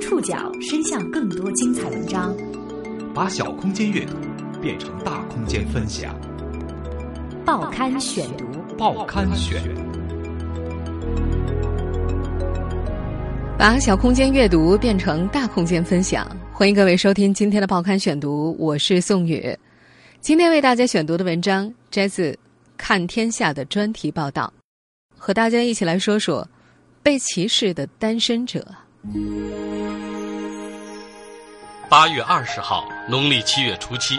[0.00, 2.34] 触角伸向更多精彩文章，
[3.14, 4.14] 把小空间阅读
[4.60, 6.18] 变成大空间分享。
[7.44, 8.46] 报刊选读，
[8.78, 9.62] 报刊选。
[13.58, 19.54] 把小空间阅读变成大空间分享，欢迎各位收听今天的报刊选读，我是宋宇。
[20.20, 22.32] 今天为大家选读的文章摘自
[22.78, 24.50] 《看天下》的专题报道，
[25.14, 26.48] 和大家一起来说说
[27.02, 28.66] 被歧视的单身者。
[31.88, 34.18] 八月二十号，农历七月初七，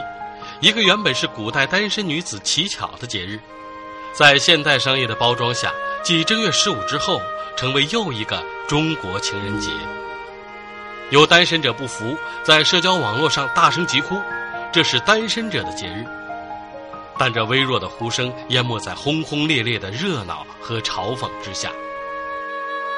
[0.59, 3.39] 一个原本是古代单身女子乞巧的节日，
[4.11, 5.71] 在现代商业的包装下，
[6.01, 7.21] 继正月十五之后，
[7.55, 9.69] 成为又一个中国情人节。
[11.11, 14.19] 有单身者不服，在社交网络上大声疾呼
[14.73, 16.03] ：“这是单身者的节日。”
[17.19, 21.69] 但这微弱的呼声淹没在轰轰烈烈的热闹和嘲讽之下。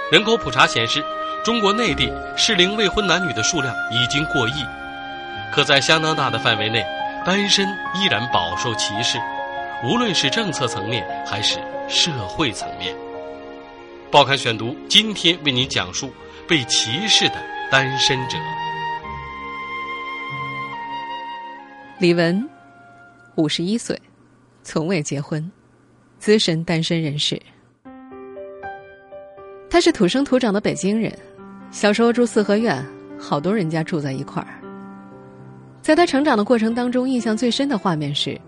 [0.09, 1.03] 人口普查显示。
[1.43, 4.65] 中国内地适龄未婚男女的数量已经过亿，
[5.51, 6.81] 可在相当大的范围内，
[7.25, 9.19] 单身依然饱受歧视，
[9.83, 11.59] 无论是政策层面还是
[11.89, 12.95] 社会层面。
[14.09, 16.13] 报刊选读今天为您讲述
[16.47, 17.35] 被歧视的
[17.69, 18.37] 单身者。
[21.99, 22.49] 李文，
[23.35, 24.01] 五十一岁，
[24.63, 25.51] 从未结婚，
[26.19, 27.41] 资深单身人士。
[29.69, 31.11] 他是土生土长的北京人。
[31.73, 32.85] 小时候住四合院，
[33.19, 34.47] 好多人家住在一块儿。
[35.81, 38.39] 在他成长的过程当中，印象最深的画面是，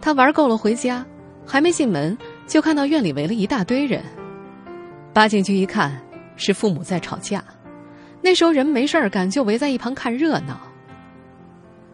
[0.00, 1.04] 他玩够了回家，
[1.46, 4.02] 还没进门就看到院里围了一大堆人。
[5.12, 6.00] 扒进去一看，
[6.36, 7.44] 是父母在吵架。
[8.22, 10.58] 那时候人没事儿干，就围在一旁看热闹。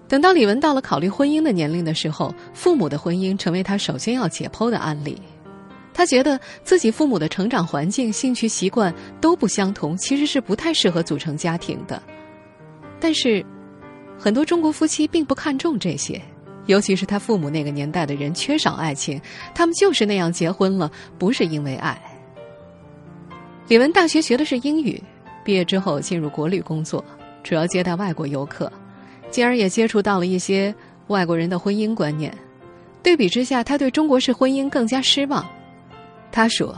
[0.06, 5.20] 等到李文到了考虑婚姻的年龄的时候，父母的婚姻成为他首先要解剖的案例。
[5.92, 12.00] 他觉得自己父母的成长环境、兴趣习惯都不相同，其实是不太适合组成家庭的。
[13.00, 13.44] 但是，
[14.18, 16.20] 很多中国夫妻并不看重这些，
[16.66, 19.20] 尤其是他父母那个年代的人缺少爱情，
[19.54, 22.00] 他们就是那样结婚了，不是因为爱。
[23.66, 25.02] 李文大学学的是英语，
[25.44, 27.04] 毕业之后进入国旅工作，
[27.42, 28.72] 主要接待外国游客，
[29.30, 30.74] 进而也接触到了一些
[31.08, 32.32] 外国人的婚姻观念。
[33.02, 35.46] 对比之下，他对中国式婚姻更加失望。
[36.30, 36.76] 他说：“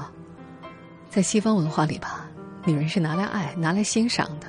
[1.11, 2.27] 在西方文化里吧，
[2.65, 4.47] 女人是拿来爱、拿来欣赏的；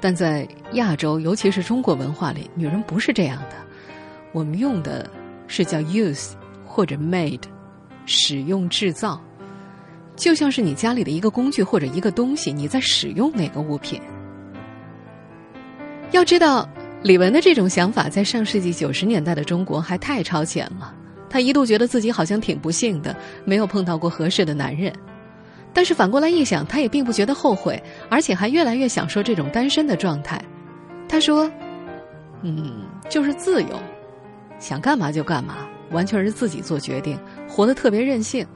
[0.00, 3.56] 但在亚洲，尤其是中国文化里，女人不是这样的。
[4.32, 5.08] 我们用的
[5.46, 6.32] 是叫 use
[6.64, 7.42] 或者 made，
[8.06, 9.22] 使用、制造，
[10.16, 14.00] 就像是你家里的一个工具或者一个东西，你在使用哪个物品。
[16.10, 16.68] 要知道，
[17.02, 20.92] 李文的这种想法在上世纪九十年代的中国还太超前了。”
[21.34, 24.92] 她一度觉得自己好像挺不幸的，没有碰到过合适的男人。
[25.72, 30.40] 但是反过来一想，她也并不觉得后悔，而且还越来越享受这种单身的状态。
[31.08, 31.50] 她说
[32.42, 33.70] ：“嗯，就是自由，
[34.60, 37.18] 想干嘛就干嘛，完全是自己做决定，
[37.48, 38.46] 活得特别任性，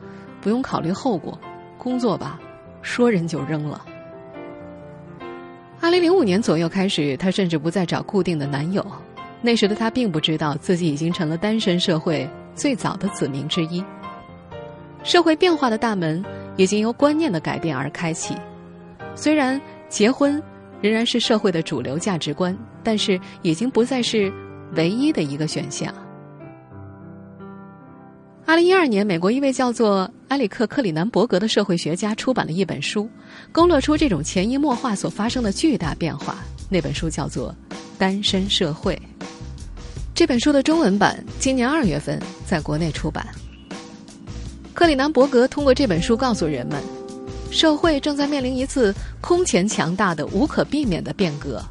[0.40, 1.36] 不用考虑后果。
[1.78, 2.38] 工作吧，
[2.80, 3.84] 说扔就扔了。”
[5.82, 8.86] 二零零五年左右开始，她甚至不再找固定的男友。
[9.40, 12.30] 那时的她并不知道自己已经成了单身社会。
[12.58, 13.82] 最早的子民之一，
[15.04, 16.22] 社会变化的大门
[16.56, 18.34] 已经由观念的改变而开启。
[19.14, 20.42] 虽然结婚
[20.80, 24.32] 仍然是社会的主流价值观，但是已经不再是
[24.74, 25.94] 唯一的一个选项。
[28.44, 33.08] 二零一二年，美国一位叫做埃里克·克里南伯格的社会学家出版了一本书，
[33.52, 36.38] 勾勒出这种潜移默化所发生的巨大变化。
[36.68, 37.54] 那本书叫做
[37.98, 39.00] 《单身社会》。
[40.18, 43.24] 这本书的中文版今年二月份在国内出版。
[44.74, 46.82] 克里南伯格通过这本书告诉人们，
[47.52, 51.62] 社会正在面临一次空前强大的、无可避免的变革，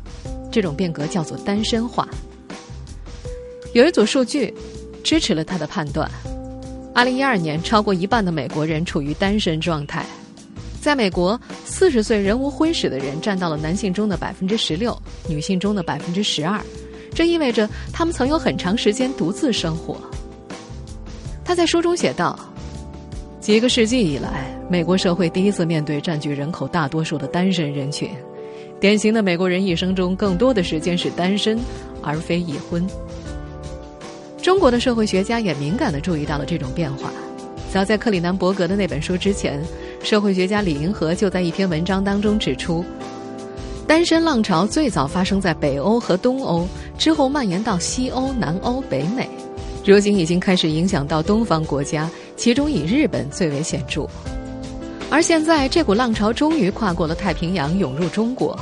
[0.49, 2.07] 这种变革叫做单身化。
[3.73, 4.53] 有一组数据
[5.03, 6.09] 支持了他的判断：，
[6.95, 10.05] 二零一二年，超过一半的美国人处于单身状态。
[10.79, 16.57] 在美国，四十岁仍无婚史的人占到了男性中的百分之十六，女性中的百分之十二。
[17.17, 19.97] 这意味着他们曾有很长时间独自生活。
[21.43, 22.37] 他在书中写道
[23.41, 28.07] ：“几个世纪以来，美国社会第一次面对占据人口大多数的单身人群。
[28.79, 31.57] 典型的美国人一生中更多的时间是单身，
[32.03, 32.87] 而非已婚。”
[34.39, 37.11] 中国的社会学家也敏感地注意到了这种变化。
[37.73, 39.59] 早在克里南伯格的那本书之前，
[40.03, 42.85] 社会学家李银河就在一篇文章当中指出。
[43.87, 49.29] 单身浪潮最早发生在北欧和东欧，之后蔓延到西欧、南欧、北美，
[49.85, 54.07] 如今已经开始影响到东方国家，其中以日本最为显著。
[55.09, 58.59] 而现在，这股浪潮终于跨过了太平洋，涌入中国。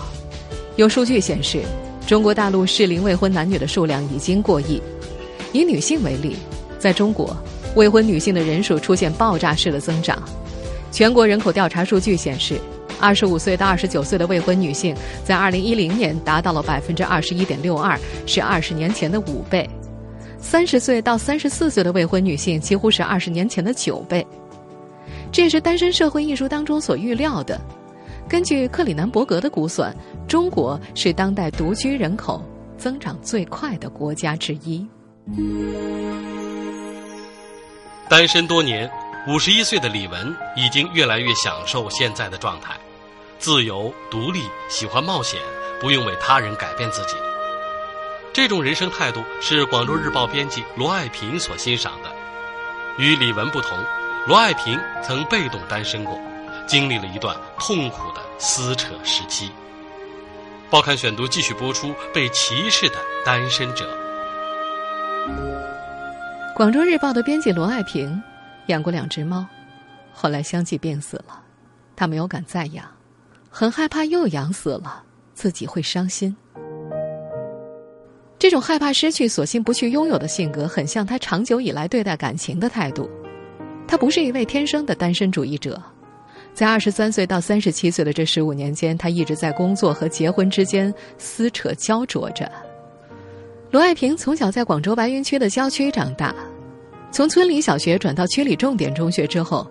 [0.76, 1.64] 有数据显示，
[2.06, 4.80] 中国大陆适龄未婚男女的数量已经过亿。
[5.54, 6.36] 以女性为例，
[6.78, 7.36] 在中国，
[7.76, 10.22] 未婚女性的人数出现爆炸式的增长。
[10.92, 12.60] 全国人口调查数据显示，
[13.00, 19.64] 二十五岁到二十九岁的未婚女性在二零一零年达到了百分之二十一点六二，是二十年前的五倍；
[20.40, 24.26] 三十岁到三十四岁的未婚女性几乎是二十年前的九倍。
[25.32, 27.60] 这也是《单身社会》艺术当中所预料的。
[28.28, 29.96] 根据克里南伯格的估算，
[30.28, 32.44] 中国是当代独居人口
[32.78, 34.86] 增长最快的国家之一。
[38.10, 38.90] 单身多年。
[39.28, 42.76] 五十一岁的李文已经越来越享受现在的状态，
[43.40, 45.40] 自由、独立，喜欢冒险，
[45.80, 47.16] 不用为他人改变自己。
[48.34, 52.10] 这种人生态度是广州日报编辑罗爱萍所欣赏的。
[52.98, 53.78] 与李文不同，
[54.28, 56.20] 罗爱萍曾被动单身过，
[56.68, 59.52] 经历了一段痛苦的撕扯时期。
[60.70, 63.88] 报刊选读继续播出：被歧视的单身者。
[66.56, 68.22] 广州日报的编辑罗爱萍。
[68.68, 69.46] 养过两只猫，
[70.12, 71.40] 后来相继病死了，
[71.96, 72.84] 他没有敢再养，
[73.58, 75.02] 很害怕又养死了
[75.34, 76.36] 自己会伤心。
[78.38, 83.10] 这种害怕失去，索性不去拥有的性格，很像他长久以来对待感情的态度。
[83.88, 85.82] 他不是一位天生的单身主义者，
[86.54, 92.52] 在二十三岁到三十七岁的这十五年间，他一直在工作和结婚之间撕扯焦灼着。
[93.72, 96.36] 罗爱萍从小在广州白云区的郊区长大。
[97.10, 99.66] 从村里小学转到区里重点中学之后，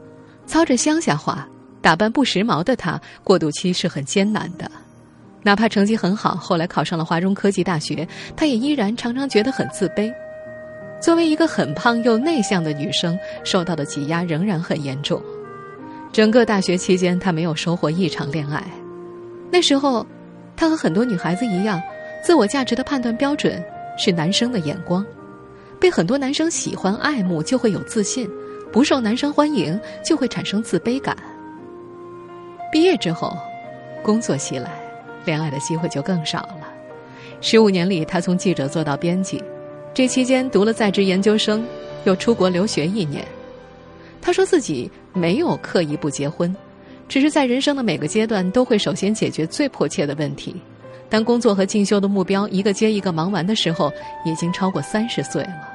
[0.46, 1.46] 操着乡下话、
[1.84, 4.70] 打扮不时髦的他，过渡期是很艰难的。
[5.42, 10.10] 哪怕成绩很好，后来考上了华中科技大学，他也依然常常觉得很自卑。
[10.98, 15.22] 作为一个很胖又内向的女生，受到的挤压仍然很严重。
[16.10, 18.64] 整个大学期间，她没有收获一场恋爱。
[19.52, 20.06] 那时候，
[20.56, 21.78] 她和很多女孩子一样，
[22.22, 23.62] 自我价值的判断标准
[23.98, 25.04] 是男生的眼光。
[25.78, 28.26] 被很多男生喜欢爱慕，就会有自信；
[28.72, 31.14] 不受男生欢迎，就会产生自卑感。
[32.74, 33.38] 毕业之后，
[34.02, 34.68] 工作袭来，
[35.24, 36.68] 恋爱的机会就更少了。
[37.40, 39.40] 十五年里，他从记者做到编辑，
[39.94, 41.64] 这期间读了在职研究生，
[42.02, 43.24] 又出国留学一年。
[44.20, 46.52] 他说自己没有刻意不结婚，
[47.08, 50.56] 只是在人生的每个阶段都会首先解决最迫切的问题。
[51.08, 53.92] 当工作和进修的目标一个接一个忙完的时候，
[54.26, 55.68] 已经超过三十岁了。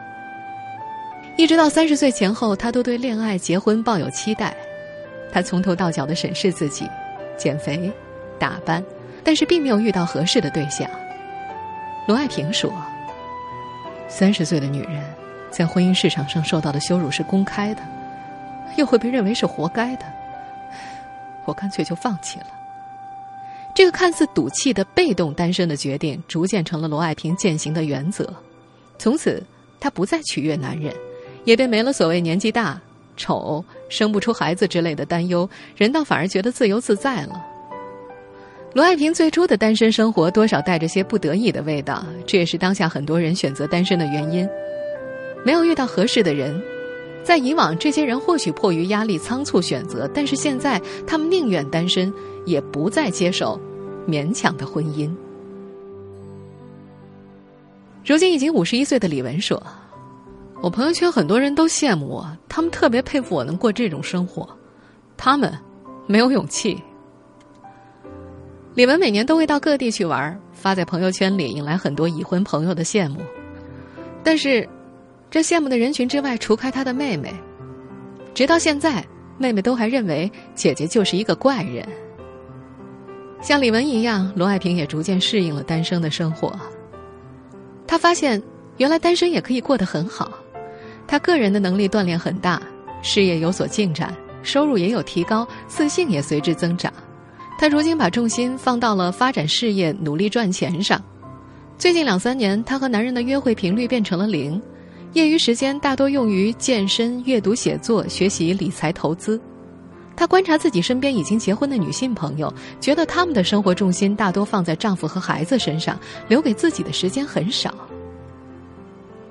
[1.37, 4.53] 一直到三十岁前后，他都对恋爱、结婚抱有期待。
[5.31, 6.87] 他从头到脚的审视自己，
[7.37, 7.91] 减肥、
[8.39, 8.83] 打扮，
[9.23, 10.89] 但是并没有遇到合适的对象。
[12.07, 12.73] 罗爱萍说
[14.09, 15.03] ：“三十岁的女人，
[15.51, 17.81] 在婚姻市场上受到的羞辱是公开的，
[18.77, 20.05] 又会被认为是活该的。
[21.45, 22.47] 我干脆就放弃了。”
[23.75, 28.33] 这个看似赌气的被动单身的决定，逐渐成了罗爱萍践行的原则。
[28.97, 29.43] 从此，
[29.79, 30.93] 她不再取悦男人。
[31.45, 32.79] 也便没了所谓年纪大、
[33.19, 37.45] 丑、生不出孩子之类的担忧，人倒反而觉得自由自在了。
[38.73, 44.47] 罗爱萍最初的单身生活多少带着些不得已的味道，这也是当下很多人选择单身的原因。
[45.45, 46.61] 没有遇到合适的人，
[47.23, 52.13] 在以往这些人或许迫于压力仓促选择，但是现在他们宁愿单身，
[52.45, 53.59] 也不再接受
[54.07, 55.09] 勉强的婚姻。
[58.05, 59.61] 如今已经五十一岁的李文说。
[60.61, 64.47] 我朋友圈很多人都羡慕我，他们特别佩服我能过这种生活，
[65.15, 65.57] 他们
[66.05, 66.77] 没有勇气。
[68.75, 73.21] 李文每年都会到各地去玩，发在朋友圈里，引来很多已婚朋友的羡慕。
[74.21, 74.67] 但是，
[75.31, 77.33] 这羡慕的人群之外，除开他的妹妹，
[78.33, 79.05] 直到现在，
[79.37, 81.87] 妹妹都还认为姐姐就是一个怪人。
[83.41, 86.53] 像李文一样，罗爱萍也逐渐适应了单身的生活。
[87.87, 88.41] 她发现，
[88.75, 90.29] 原来单身也可以过得很好。
[91.09, 92.61] 他个人的能力锻炼很大，
[93.01, 96.93] 事业有所进展，收入也有提高，自信也随之增长。
[97.57, 101.03] 他如今把重心放到了发展事业、努力赚钱上。
[101.79, 104.61] 最近两三年，他和男人的约会频率变成了零，
[105.13, 109.41] 业余时间大多用于健身、阅读、写作、学习理财、投资。
[110.15, 117.73] 他观察自己身边已经结婚的女性朋友，觉得他们的生活重心大多放在丈夫和孩子身上，留给自己的时间很少。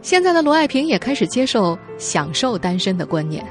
[0.09, 3.45] 现在的罗爱萍也开始接受享受单身的观念，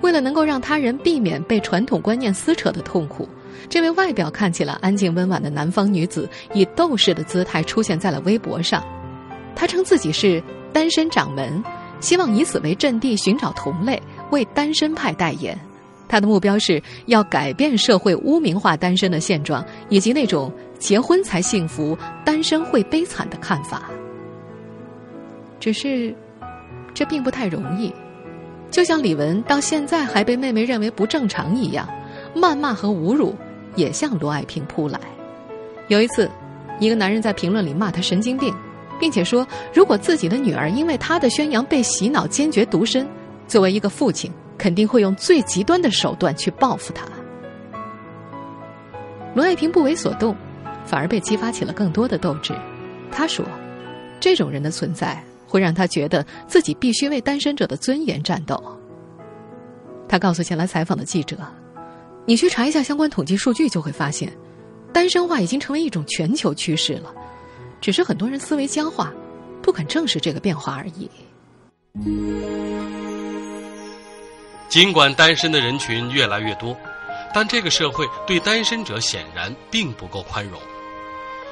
[0.00, 3.28] 为了能够让他人避免被传统观念撕扯的痛苦，
[3.68, 8.80] 这位外表看起来安静温婉的南方女子以斗士的姿态出现在了微博上。
[9.56, 10.40] 她称自己是
[10.72, 11.60] 单身掌门，
[11.98, 14.00] 希望以此为阵地寻找同类，
[14.30, 15.58] 为单身派代言。
[16.06, 23.90] 她的目标是要改变社会污名化单身的现状，以及那种结婚才幸福，单身会悲惨的看法。
[25.60, 26.14] 只是，
[26.94, 27.92] 这并不太容易。
[28.70, 31.88] 就像李玟到现在还被妹妹认为不正常一样，
[32.34, 33.34] 谩骂和侮辱
[33.74, 35.00] 也向罗爱萍扑来。
[35.88, 36.30] 有一次，
[36.78, 38.54] 一个男人在评论里骂她神经病，
[39.00, 43.08] 并且说，如果自己的女儿因为他的宣扬被洗脑，坚决独身，
[43.46, 47.06] 作为一个父亲，肯定会用最极端的手段去报复他。
[49.34, 50.36] 罗爱萍不为所动，
[50.84, 52.52] 反而被激发起了更多的斗志。
[53.10, 53.44] 他说
[54.20, 58.62] ：“这种人的存在。”会让他觉得自己必须为单身者的尊严战斗。
[60.06, 61.36] 他告诉前来采访的记者
[62.26, 64.30] ：“你去查一下相关统计数据，就会发现，
[64.92, 67.12] 单身化已经成为一种全球趋势了，
[67.80, 69.12] 只是很多人思维僵化，
[69.62, 71.10] 不肯正视这个变化而已。”
[74.68, 76.76] 尽管单身的人群越来越多，
[77.32, 80.60] 但这个社会对单身者显然并不够宽容。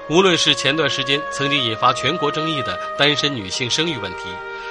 [0.08, 4.28] 无论是前段时间曾经引发全国争议的单身女性生育问题，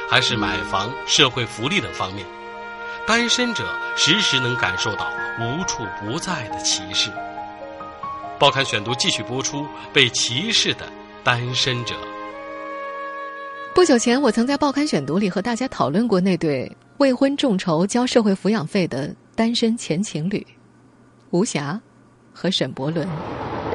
[0.09, 2.25] 还是买房、社会福利等方面，
[3.05, 3.65] 单身者
[3.97, 5.11] 时时能感受到
[5.41, 7.11] 无处不在的歧视。
[8.39, 10.89] 报刊选读继续播出：被歧视的
[11.21, 11.95] 单身者。
[13.73, 20.47] 不久前，我曾在报刊选读里和大家讨论过那对未婚众筹交社会抚养费的单身前情侣
[21.31, 21.77] 吴霞
[22.31, 23.05] 和沈伯伦。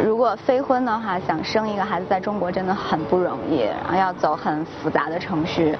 [0.05, 5.77] 如果非婚的话，想生一个孩子在中国真的很不容易，然后要走很复杂的程序，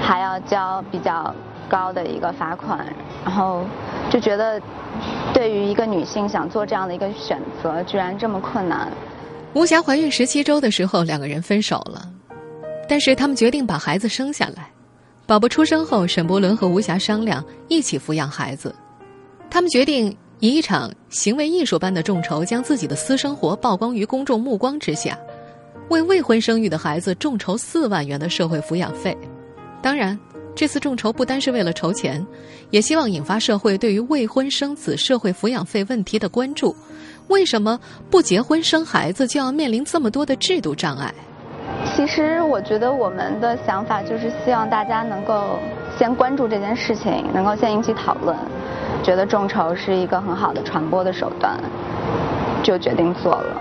[0.00, 1.34] 还要交比较
[1.68, 2.86] 高的一个罚款，
[3.24, 3.62] 然后
[4.10, 4.60] 就觉得
[5.32, 8.90] 对于一个女性想做这样的一个选择，居然这么困难。
[9.52, 12.08] 吴霞怀孕十七周的时候，两个人分手了，
[12.88, 14.70] 但是他们决定把孩子生下来。
[15.26, 18.74] 宝宝出生后，沈伯伦和吴霞商量一起抚养孩子，
[19.50, 20.16] 他们决定。
[20.44, 25.18] 以一场行为艺术般的众筹，将自己的私生活曝光于公众目光之下，
[25.88, 29.16] 为未婚生育的孩子众筹四万元的社会抚养费。
[29.80, 30.18] 当然，
[30.54, 32.22] 这次众筹不单是为了筹钱，
[32.68, 36.76] 也希望引发社会对于未婚生子社会抚养费问题的关注。
[37.28, 41.10] 为什么不结婚生孩子就要面临这么多的制度障碍？
[41.96, 45.58] 其实，我觉得我们的想法就是希望大家能够
[45.98, 48.36] 先关注这件事情，能够先引起讨论。
[49.04, 51.60] 觉得众筹是一个很好的传播的手段，
[52.62, 53.60] 就决定做了。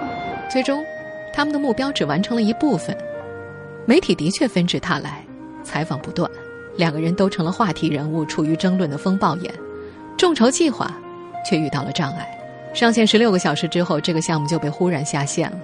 [0.50, 0.83] 最终，
[1.33, 2.97] 他们的目标只完成了一部分。
[3.85, 5.21] 媒体的确纷至沓来，
[5.62, 6.29] 采访不断，
[6.77, 9.53] 两个人都成了话题人物，处于争论的风暴眼。
[10.17, 10.89] 众筹计划
[11.45, 12.25] 却遇到了障碍，
[12.73, 15.59] 上线十六个小时之后，这个项目就被忽然下线了。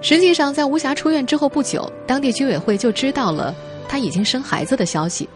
[0.00, 3.52] 实际上，在吴霞出院之后不久，当地居委会就知道了
[3.88, 5.28] 她已经生孩子的消息，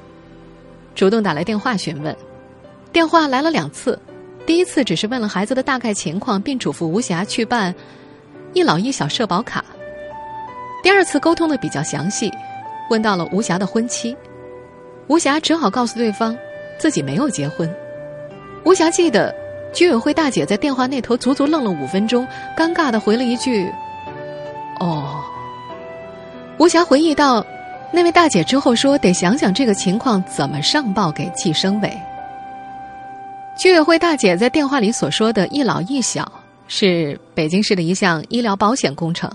[0.95, 2.15] 主动打来电话询问。
[2.93, 3.99] 电话来了两次，
[4.47, 7.75] 第一次只是问了孩子的大概情况，并嘱咐吴霞去办
[8.55, 9.65] 一老一小社保卡。
[10.83, 12.33] 第二次沟通的比较详细，
[12.91, 14.17] 问到了吴霞的婚期，
[15.07, 16.37] 吴霞只好告诉对方
[16.79, 17.73] 自己没有结婚。
[18.65, 19.35] 吴霞记得
[19.73, 22.27] 居委会大姐在电话那头足足愣了五分钟，
[22.57, 23.71] 尴尬的回了一句
[24.81, 25.23] ：“哦。”
[26.59, 27.45] 吴霞回忆到，
[27.93, 31.93] 那位大姐之后说：“得想想这个情况怎么上报给计生委。”
[33.59, 36.31] 居委会大姐在电话里所说的“一老一小”
[36.69, 39.29] 是北京市的一项医疗保险工程，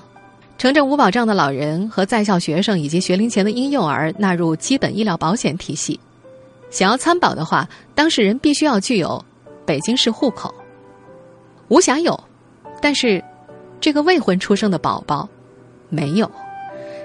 [0.57, 5.99] 城镇无保障的老人和在校学生以及学龄前的婴幼儿纳入基本医疗保险体系。
[6.69, 9.21] 想要参保的话，当事人必须要具有
[9.65, 10.55] 北京市户口。
[11.67, 12.17] 吴霞有，
[12.81, 13.21] 但是
[13.81, 15.27] 这个未婚出生的宝宝
[15.89, 16.31] 没有。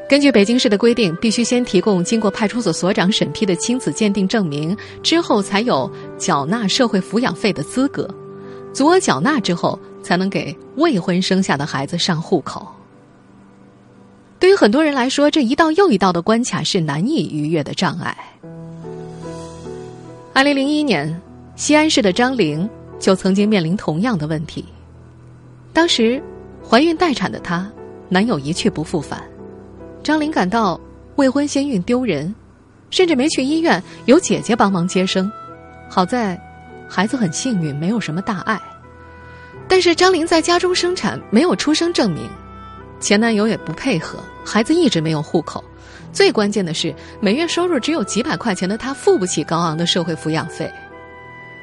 [0.08, 8.08] 根据北京市的规定，必须先提供经过派出所所长审批的亲子鉴定证明，之后才有缴纳社会抚养费的资格。
[8.72, 12.66] 足额缴纳之后，才能给未婚生下的孩子上户口。
[14.38, 18.16] 对于很多人来说，这一道又一道的关卡是难以逾越的障碍。
[20.32, 21.20] 二零零一年，
[21.54, 22.66] 西安市的张玲
[22.98, 24.64] 就曾经面临同样的问题。
[25.74, 26.22] 当时，
[26.66, 27.70] 怀孕待产的她，
[28.08, 29.22] 男友一去不复返。
[30.08, 30.80] 张玲感到
[31.16, 32.34] 未婚先孕丢人，
[32.88, 35.30] 甚至没去医院，有姐姐帮忙接生。
[35.86, 36.40] 好在
[36.88, 38.58] 孩子很幸运，没有什么大碍。
[39.68, 42.26] 但是张玲在家中生产，没有出生证明，
[42.98, 45.62] 前男友也不配合，孩子一直没有户口。
[46.10, 50.72] 最关键的是，每月收入只有几百块钱的她，付不起高昂的社会抚养费。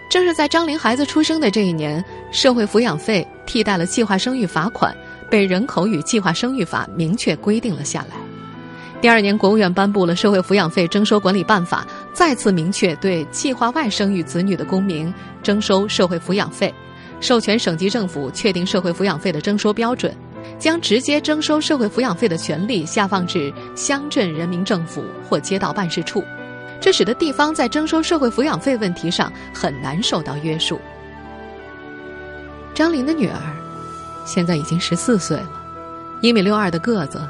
[0.08, 4.96] 正是在张玲孩子出生的这一年，社会抚养费替代了计划生育罚款。
[5.32, 8.16] 被人口与计划生育法明确规定了下来。
[9.02, 16.74] 第二年，国务院颁布了《社会抚养费征收管理办法》，再次明确对计划外生育子女的公民征收社会抚养费。
[17.22, 20.16] 授权省级政府确定社会抚养费的征收标准，
[20.58, 26.24] 将直接征收社会抚养费的权利下放至乡镇人民政府或街道办事处，
[26.82, 30.80] 这使得地方在征收社会抚养费问题上很难受到约束。
[32.74, 33.40] 张林的女儿
[34.26, 35.50] 现在已经十四岁了，
[36.22, 37.22] 一米六二的个子，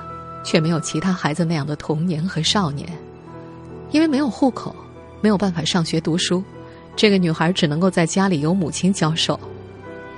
[0.45, 2.87] 却没有其他孩子那样的童年和少年，
[3.91, 4.73] 因为没有户口，
[5.19, 6.41] 没有办法上学读书。
[6.95, 9.37] 这个女孩只能够在家里由母亲教授，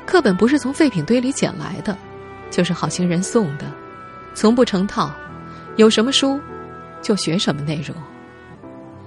[0.05, 1.98] 课本不是从废品堆里捡来的，
[2.51, 3.65] 就是好心人送的，
[4.36, 5.10] 从不成套，
[5.77, 6.39] 有什么书
[7.01, 7.96] 就学什么内容。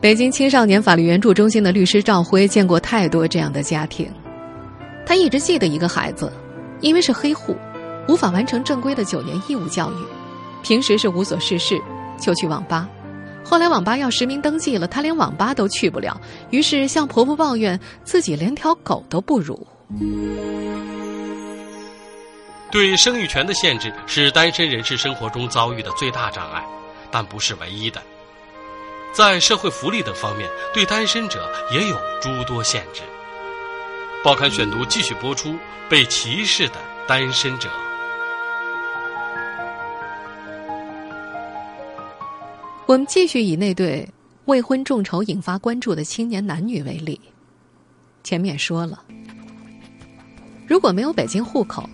[0.01, 4.11] 北京青少年法律援助中心的律师赵辉见过太多这样的家庭，
[5.07, 6.33] 他一直记得一个孩子，
[6.81, 7.55] 因为是黑户，
[8.09, 9.97] 无法完成正规的九年义务教育，
[10.63, 11.81] 平时是无所事事，
[12.21, 12.89] 就去网吧。
[13.45, 19.67] 后来网吧要实名登记了，她连网吧都去不了，于是向婆婆抱怨自己连条狗都不如。
[22.71, 26.65] 对生育权的限制是单身人士生活中遭遇的最大障碍，
[27.11, 28.01] 但不是唯一的。
[29.13, 33.03] 在社会福利等方面，对单身者也有诸多限制。
[34.23, 35.57] 报刊选读继续播出：
[35.89, 36.75] 被歧视的
[37.09, 37.69] 单身者。
[42.91, 44.05] 我们继续以那对
[44.47, 47.21] 未婚众筹引发关注的青年男女为例。
[48.25, 49.01] 前面说了，
[50.67, 51.89] 如果没有北京户口，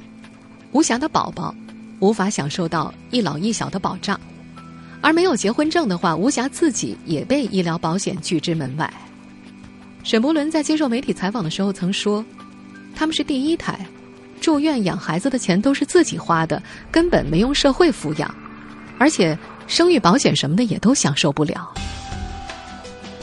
[0.73, 1.55] 吴霞的宝宝
[2.01, 4.17] 无法享受到一老一小的保障；
[5.03, 8.91] 而没有结婚证的话，吴霞自己也被医疗保险拒之门外。
[10.03, 12.25] 沈伯伦在接受媒体采访的时候曾说
[12.97, 13.87] ：“他们是第一胎，
[14.41, 18.35] 住院养孩子的钱都是自己花的，根本没用社会抚养，
[18.99, 21.73] 而且。”生育保险什么的也都享受不了。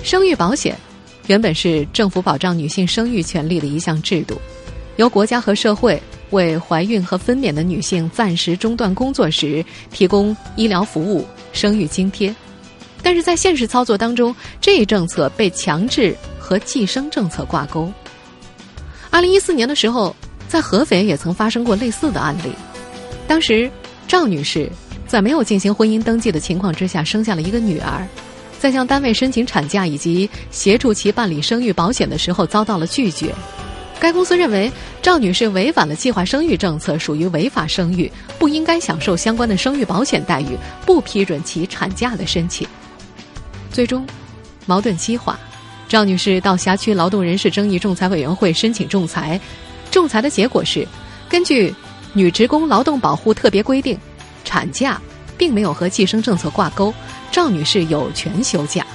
[0.03, 0.77] 生育保险
[1.27, 4.39] 原本是政府保障女性生育权利的一项制度，
[4.97, 12.35] 由国家和社会为怀孕和分娩的女性暂时中断工作时提供医疗服务、生育津贴。
[13.01, 17.91] 但是在现实操作当中，这一政策被强制和计生政策挂钩。
[19.09, 20.13] 二零一四年的时候，
[20.47, 22.51] 在合肥也曾发生过类似的案例，
[23.27, 23.71] 当时
[24.07, 24.69] 赵女士。
[25.13, 28.03] 在没有进行婚姻登记的情况之下，生下了一个女儿，
[28.57, 33.31] 在向单位申请产假以及协助其办理生育保险的时候遭到了拒绝。
[33.99, 34.71] 该公司认为
[35.03, 42.67] 赵女士违反了计划生育政策，属于违法生育，不应该享受相关的生育保险待遇，不批准其产假的申请。
[43.71, 44.03] 最终，
[44.65, 45.39] 矛盾激化，
[45.87, 49.39] 赵女士到辖区劳动人事争议仲裁委员会申请仲裁，
[49.91, 50.87] 仲裁的结果是，
[51.29, 51.69] 根据
[52.13, 53.95] 《女职工劳动保护特别规定》。
[54.43, 55.01] 产假
[55.37, 56.93] 并没有和计生政策挂钩，
[57.31, 58.85] 赵女士有权休假，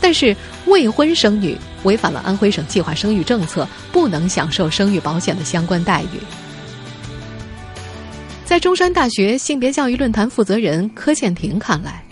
[0.00, 6.20] 但是未婚生女违反了安徽省计划生育政策，不能享受生育保险的相关待遇。
[8.44, 12.02] 在中山大学性别教育论坛负责人柯建平看来，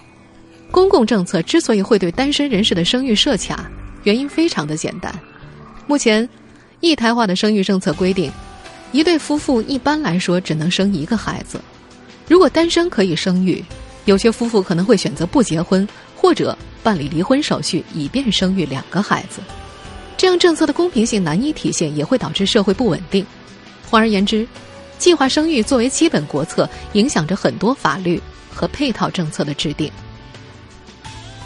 [0.70, 3.70] 公共政策之所以会对单身人士的生育设卡，
[4.04, 5.12] 原因非常的简单。
[5.86, 6.28] 目前，
[6.80, 8.30] 一胎化的生育政策规定，
[8.92, 11.60] 一对夫妇一般来说只能生一个孩子。
[12.28, 13.64] 如果单身可以生育，
[14.04, 15.86] 有些夫妇可能会选择不结婚，
[16.16, 19.40] 或者办理离婚手续，以便生育两个孩子。
[20.16, 23.24] 这样政策的公平性难以体现，也会导致社会不稳定。
[23.88, 24.46] 换而言之，
[24.98, 28.20] 计划生育作为基本国策，影响着很多法律
[28.52, 29.90] 和配套政策的制定。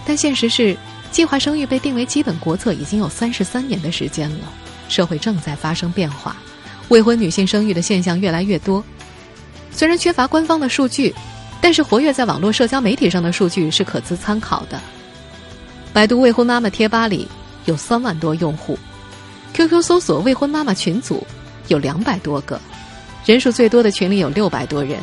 [0.06, 0.76] 但现实是，
[1.10, 4.52] 计划生育被定为基本国策已经有三十三年的时间了，
[4.88, 6.36] 社会正在发生变化，
[6.88, 8.82] 未婚女性生育的现象越来越多。
[9.72, 11.14] 虽然缺乏官方的数据，
[11.60, 14.80] 但是活跃在网络社交媒体上的数据是可资参考的。
[15.92, 17.26] 百度未婚妈妈贴吧里
[17.64, 18.78] 有三万多用户
[19.54, 21.26] ，QQ 搜索未婚妈妈群组
[21.68, 22.60] 有两百多个，
[23.24, 24.98] 人数最多的群里有六百多人，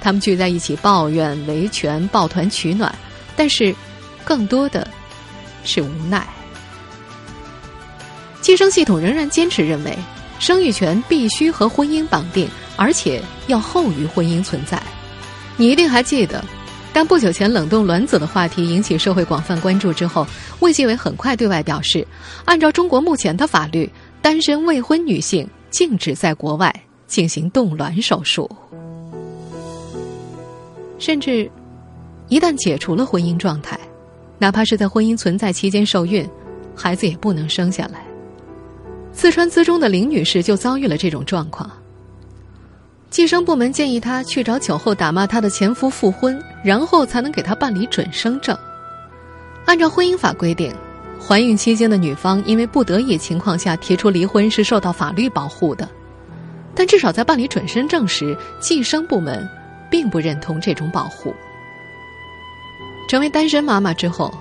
[0.00, 2.94] 他们聚在一起抱怨、维权、抱团取暖，
[3.36, 3.74] 但是
[4.24, 4.86] 更多的
[5.64, 6.26] 是无奈。
[8.40, 9.96] 计生系统仍然坚持认为，
[10.38, 12.48] 生育权必须和婚姻绑定。
[12.76, 14.82] 而且要后于婚姻存在，
[15.56, 16.42] 你一定还记得，
[16.92, 20.26] 当不久前冷冻卵子的话题引起社会广泛关注之后，
[20.60, 22.06] 卫计委很快对外表示，
[22.44, 26.74] 按照中国目前的法律，单身未婚女性禁止在国外
[27.06, 28.50] 进行冻卵手术，
[30.98, 31.50] 甚至
[32.28, 33.78] 一旦解除了婚姻状态，
[34.38, 36.28] 哪怕是在婚姻存在期间受孕，
[36.74, 38.04] 孩子也不能生下来。
[39.12, 41.70] 四川资中的林女士就遭遇了这种状况。
[43.12, 48.56] 计生部门建议她去找酒后打骂她的前夫复婚，然后才能给她办理准生证。
[49.66, 50.74] 按照婚姻法规定，
[51.20, 55.86] 怀孕期间的女方因为不得已情况下提出离婚是受到法律保护的。
[56.74, 59.46] 但至少在办理准生证时，计生部门
[59.90, 61.34] 并不认同这种保护。
[63.10, 64.32] 成为单身妈妈之后，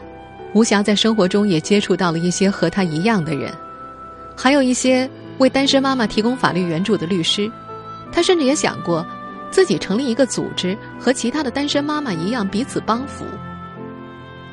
[0.54, 3.54] 吴霞在生活中也接触到了一些和她一样的人，
[4.34, 7.52] 还有一些为单身妈妈提供法律援助的律师。
[8.12, 9.06] 他甚至也想过，
[9.50, 13.26] 自己成立一个组织，和其他的单身妈妈一样彼此帮扶。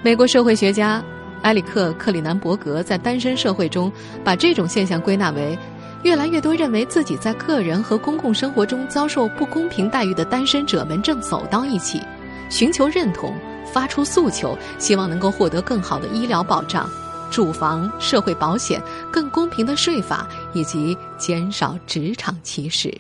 [0.02, 1.02] 美国社会学家
[1.42, 3.90] 埃里克·克里南伯格在《单身社会》中，
[4.22, 5.58] 把这种现象归纳为。
[6.04, 12.00] 越来越多认为自己在个人和公共生活中遭受不公平待遇的单身者们正走到一起，
[12.48, 13.34] 寻求认同，
[13.72, 16.88] 发出诉求，希望能够获得更好的医疗保障、
[17.32, 22.96] 住房、社会保险、更公平的税法以及减少职场歧视。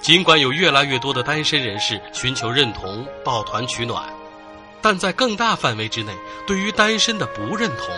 [0.00, 4.04] 尽管有越来越多的单身人士寻求认同、抱团取暖，
[4.82, 6.12] 但在更大范围之内，
[6.46, 7.88] 对于单身的不认同。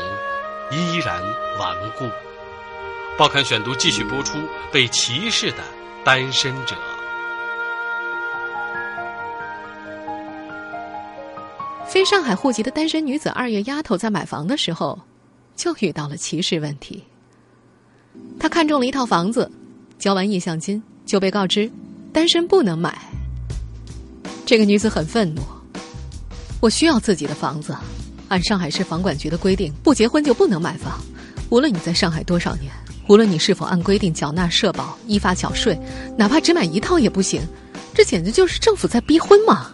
[0.72, 1.22] 依然
[1.60, 2.10] 顽固。
[3.16, 4.36] 报刊选读继续播出：
[4.72, 5.58] 被歧视的
[6.04, 6.74] 单身者。
[11.86, 14.98] 非上海户籍的单身女子二月丫头在买房的时候，
[15.54, 17.04] 就遇到了歧视问题。
[18.38, 19.50] 她看中了一套房子，
[19.98, 21.70] 交完意向金就被告知
[22.12, 22.96] 单身不能买。
[24.44, 25.42] 这个女子很愤怒
[26.60, 27.74] ：“我需要自己的房子。”
[28.28, 31.00] 按上海市房管局的规定，不结婚就不能买房。
[31.48, 32.72] 无论你在上海多少年，
[33.08, 35.78] 无论你是否按规定缴纳社保、依法缴税，
[36.16, 37.40] 哪怕只买一套也不行。
[37.94, 39.70] 这简直就是政府在逼婚嘛！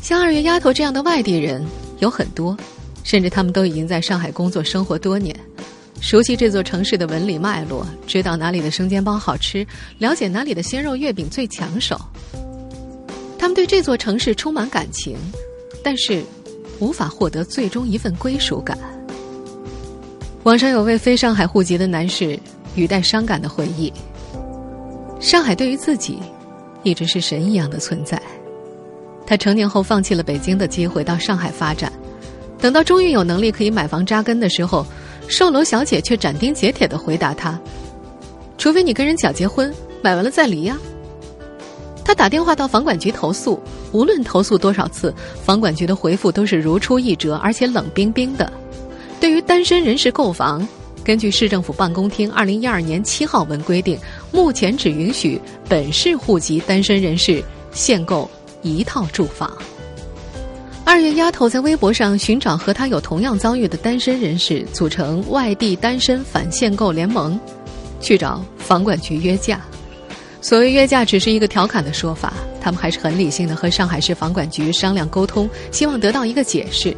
[0.00, 1.66] 像二月丫头这样的外地人
[1.98, 2.56] 有很多，
[3.02, 5.34] 甚至他们都已经在上海工作生活多年，
[6.00, 9.66] 熟悉这座城市的纹理脉络，知道哪里的生煎包好吃，
[9.98, 12.00] 了解哪里的鲜肉月饼最抢手。
[13.38, 15.16] 他们对这座城市充满感情，
[15.84, 16.22] 但是。
[16.80, 18.78] 无法获得最终一份归属感。
[20.44, 22.40] 网上有位非上海户籍的男士
[22.74, 23.92] 语带伤感的回忆
[25.20, 26.18] ：“上海对于自己，
[26.82, 28.18] 一直是神一样的存在。
[29.26, 31.92] 他成年后放弃了北京的机会，到上海发展。
[32.58, 34.86] 等到终于有能力可以买房扎根的时候，
[35.30, 37.58] 售楼小姐却斩钉截铁的回答他
[38.58, 40.76] ：‘除非你跟人假结婚，买完了再离呀。’”
[42.04, 43.60] 他打电话到房管局投诉，
[43.92, 45.14] 无论投诉多少次，
[45.44, 48.52] 房管局的回复都是如出一辙，而且冷冰冰的。
[49.20, 50.66] 对于单身人士购房，
[51.04, 53.96] 根据市政府办公厅二零一二年七号文规定，
[54.32, 57.40] 目前只允许本市户籍单身人士
[57.70, 58.28] 限购
[58.62, 59.56] 一套住房。
[60.84, 67.38] 二月丫头在微博上寻找和她有同样遭遇的单身人士，组成外地单身反限购联盟，
[68.00, 69.60] 去找房管局约架。
[70.40, 76.96] 所谓约架只是一个调侃的说法，他们还是很理性的和上海市房管局商量沟通，希望得到一个解释。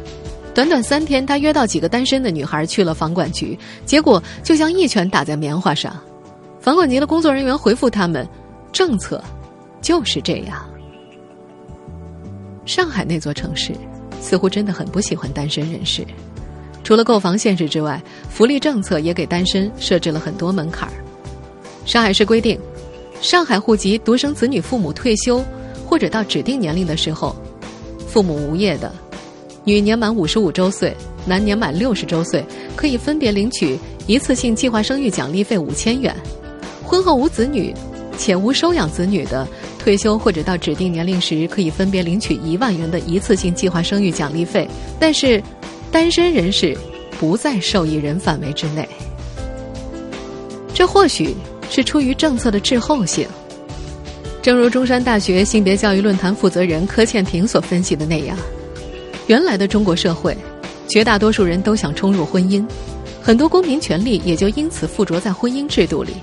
[0.55, 5.95] 短短三天，他约到几个单身的女孩去了房管局，结果就像一拳打在棉花上。
[6.59, 8.27] 房管局的工作人员回复他们
[8.71, 9.21] ：“政策
[9.81, 10.65] 就是这样。”
[12.65, 13.73] 上海那座城市
[14.21, 16.05] 似乎真的很不喜欢单身人士，
[16.83, 20.93] 除了购房限制之外，福利政策也给单身设置了很多门槛儿。
[21.85, 22.59] 上海市规定。
[23.21, 25.41] 上海户籍独生子女父母退休
[25.85, 27.33] 或者到指定年龄的时候，
[28.05, 28.93] 父母无业的，
[29.63, 30.93] 女年满五十五周岁，
[31.25, 32.43] 男年满六十周岁，
[32.75, 36.13] 可以分别领取一次性计划生育奖励费五千元；
[36.83, 37.73] 婚后无子女
[38.17, 39.47] 且无收养子女的，
[39.83, 44.67] 退休或者到指定年龄时，可以分别领取一万元的一次性计划生育奖励费。
[44.99, 45.43] 但是，
[45.91, 46.77] 单身人士
[47.19, 48.87] 不在受益人范围之内。
[50.73, 51.35] 这或许。
[51.69, 53.27] 是出于政策的滞后性。
[54.43, 58.37] 正如中山大学性别教育论坛负责人柯倩婷所分析的那样，
[59.25, 60.37] 原来的中国社会，
[60.87, 62.63] 绝大多数人都想冲入婚姻，
[63.23, 66.13] 很多公民权利也就因此附着在婚姻制度里。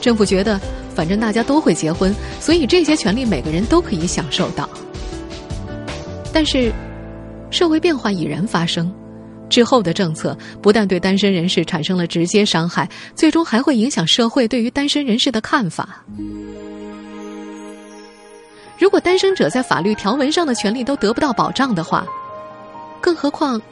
[0.00, 0.60] 政府觉得，
[0.98, 4.68] 反正大家都会结婚，所以这些权利每个人都可以享受到。
[6.32, 6.72] 但是，
[7.52, 8.92] 社会变化已然发生。
[9.48, 16.04] 之后的政策不但对单身人士产生了直接伤害，最终还会影响社会对于单身人士的看法。
[18.76, 22.04] 如果单身者在法律条文上的权利都得不到保障的话，
[23.00, 23.62] 更何况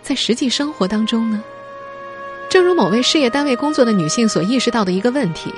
[0.00, 1.42] 在实际生活当中呢？
[2.48, 5.52] 正如某位事业单位工作的女性所意识到的一个问题：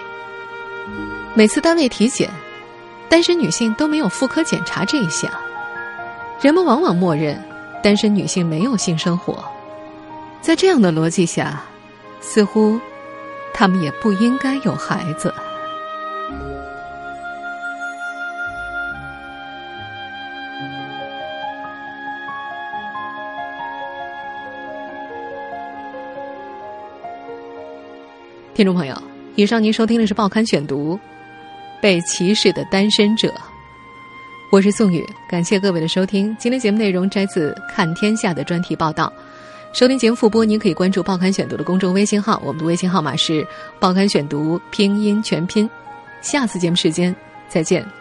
[1.36, 2.28] 每次单位体检，
[3.08, 5.30] 单身女性都没有妇科检查这一项，
[6.42, 7.40] 人们往往默认
[7.82, 9.42] 单身女性没有性生活。
[10.40, 11.62] 在这样的逻辑下，
[12.20, 12.78] 似乎
[13.54, 15.32] 他们也不应该有孩子。
[28.52, 29.00] 听众朋友，
[29.36, 30.96] 以上您收听的是《报刊选读》，
[31.80, 33.32] 被歧视的单身者。
[34.50, 36.36] 我是宋宇，感谢各位的收听。
[36.38, 39.12] 今天节目内容摘自《看天下》的专题报道。
[39.72, 43.42] 收听节目复播，您可以关注《报刊选读》的公众微信号，我们的微信号码是
[43.78, 45.70] 《报刊选读》拼音全拼。
[46.20, 47.14] 下次节目时间
[47.48, 47.99] 再见。